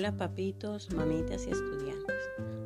[0.00, 2.16] Hola papitos, mamitas y estudiantes.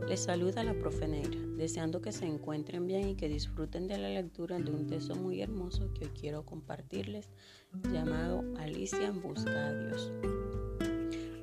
[0.09, 4.09] Les saluda la profe Negra, deseando que se encuentren bien y que disfruten de la
[4.09, 7.33] lectura de un texto muy hermoso que hoy quiero compartirles,
[7.93, 10.13] llamado Alicia busca a Dios.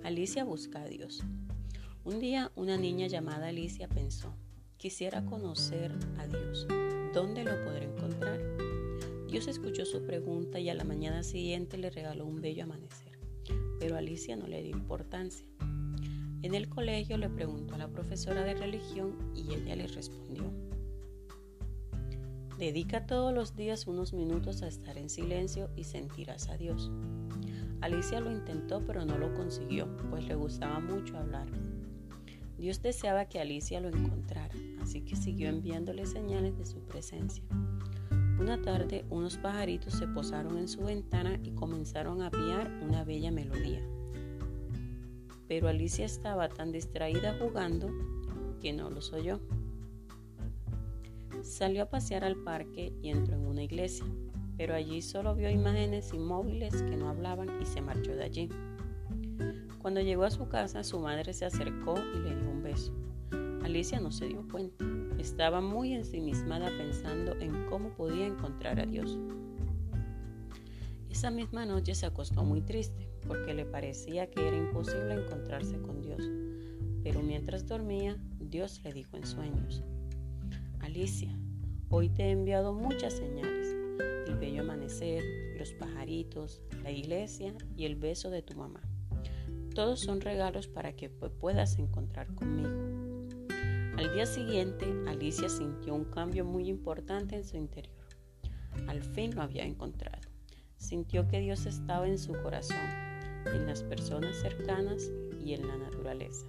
[0.06, 1.26] Alicia busca a Dios.
[2.06, 4.34] Un día una niña llamada Alicia pensó,
[4.78, 6.68] quisiera conocer a Dios.
[7.14, 8.40] ¿Dónde lo podré encontrar?
[9.28, 13.20] Dios escuchó su pregunta y a la mañana siguiente le regaló un bello amanecer,
[13.78, 15.46] pero Alicia no le dio importancia.
[16.44, 20.52] En el colegio le preguntó a la profesora de religión y ella le respondió,
[22.58, 26.92] dedica todos los días unos minutos a estar en silencio y sentirás a Dios.
[27.82, 31.48] Alicia lo intentó pero no lo consiguió, pues le gustaba mucho hablar.
[32.58, 37.44] Dios deseaba que Alicia lo encontrara, así que siguió enviándole señales de su presencia.
[38.40, 43.30] Una tarde unos pajaritos se posaron en su ventana y comenzaron a piar una bella
[43.30, 43.82] melodía
[45.52, 47.90] pero Alicia estaba tan distraída jugando
[48.62, 49.42] que no los oyó.
[51.44, 54.06] Salió a pasear al parque y entró en una iglesia,
[54.56, 58.50] pero allí solo vio imágenes inmóviles que no hablaban y se marchó de allí.
[59.82, 62.94] Cuando llegó a su casa, su madre se acercó y le dio un beso.
[63.62, 64.86] Alicia no se dio cuenta.
[65.20, 69.20] Estaba muy ensimismada pensando en cómo podía encontrar a Dios.
[71.10, 76.02] Esa misma noche se acostó muy triste porque le parecía que era imposible encontrarse con
[76.02, 76.30] Dios.
[77.04, 79.84] Pero mientras dormía, Dios le dijo en sueños,
[80.80, 81.36] Alicia,
[81.90, 83.76] hoy te he enviado muchas señales,
[84.28, 85.24] el bello amanecer,
[85.58, 88.82] los pajaritos, la iglesia y el beso de tu mamá.
[89.74, 92.92] Todos son regalos para que puedas encontrar conmigo.
[93.98, 97.96] Al día siguiente, Alicia sintió un cambio muy importante en su interior.
[98.88, 100.22] Al fin lo había encontrado.
[100.78, 102.78] Sintió que Dios estaba en su corazón,
[103.54, 105.12] en las personas cercanas
[105.44, 106.46] y en la naturaleza.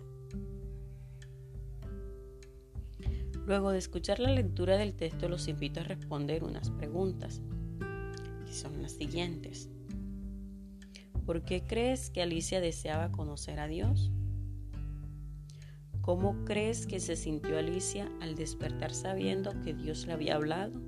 [3.46, 7.42] Luego de escuchar la lectura del texto los invito a responder unas preguntas,
[8.46, 9.68] que son las siguientes.
[11.26, 14.12] ¿Por qué crees que Alicia deseaba conocer a Dios?
[16.02, 20.80] ¿Cómo crees que se sintió Alicia al despertar sabiendo que Dios le había hablado?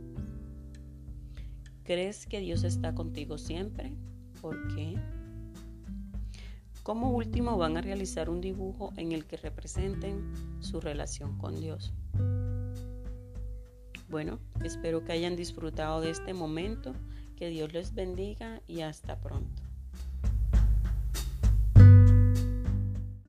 [1.85, 3.95] ¿Crees que Dios está contigo siempre?
[4.41, 4.97] ¿Por qué?
[6.85, 11.95] Como último van a realizar un dibujo en el que representen su relación con Dios.
[14.11, 16.93] Bueno, espero que hayan disfrutado de este momento,
[17.37, 19.63] que Dios les bendiga y hasta pronto.